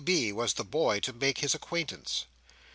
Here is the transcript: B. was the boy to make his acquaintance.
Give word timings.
B. 0.03 0.31
was 0.33 0.53
the 0.53 0.63
boy 0.63 0.99
to 1.01 1.13
make 1.13 1.41
his 1.41 1.53
acquaintance. 1.53 2.25